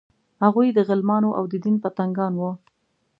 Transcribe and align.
هغوی 0.43 0.67
د 0.73 0.79
غلمانو 0.87 1.29
او 1.37 1.43
د 1.51 1.53
دین 1.63 1.75
پتنګان 1.83 2.33
وو. 2.37 2.51